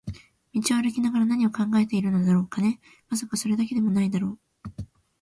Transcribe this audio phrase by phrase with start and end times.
[0.55, 2.79] 道を歩きながら何を考えているのだろう、金？
[3.09, 4.39] まさか、それだけでも無いだろう